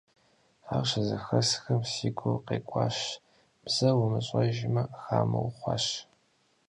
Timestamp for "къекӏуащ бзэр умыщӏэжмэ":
2.45-4.83